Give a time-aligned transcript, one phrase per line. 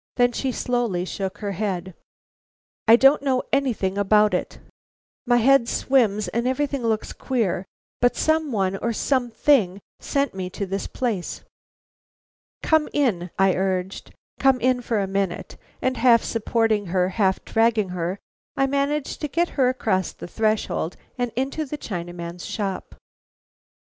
[0.15, 1.93] Then she slowly shook her head.
[2.87, 4.57] "I don't know anything about it.
[5.27, 7.65] My head swims and everything looks queer,
[7.99, 11.43] but some one or something sent me to this place."
[12.63, 17.89] "Come in," I urged, "come in for a minute." And half supporting her, half dragging
[17.89, 18.17] her,
[18.57, 22.95] I managed to get her across the threshold and into the Chinaman's shop.